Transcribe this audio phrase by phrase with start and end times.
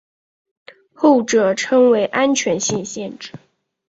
[0.95, 3.33] 后者称为安全性限制。